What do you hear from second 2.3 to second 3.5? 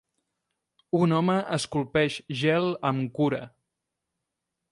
gel amb cura